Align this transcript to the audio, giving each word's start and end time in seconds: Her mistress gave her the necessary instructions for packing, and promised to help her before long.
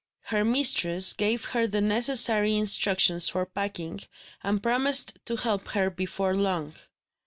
Her 0.23 0.43
mistress 0.43 1.13
gave 1.13 1.45
her 1.45 1.67
the 1.67 1.79
necessary 1.79 2.55
instructions 2.55 3.29
for 3.29 3.45
packing, 3.45 3.99
and 4.41 4.63
promised 4.63 5.19
to 5.25 5.35
help 5.35 5.67
her 5.67 5.91
before 5.91 6.35
long. 6.35 6.73